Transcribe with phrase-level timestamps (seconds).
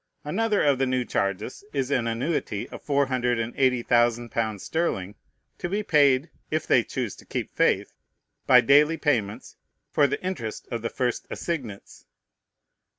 [0.23, 4.63] Another of the new charges is an annuity of four hundred and eighty thousand pounds
[4.63, 5.13] sterling,
[5.59, 7.93] to be paid (if they choose to keep faith)
[8.47, 9.57] by daily payments,
[9.91, 12.07] for the interest of the first assignats.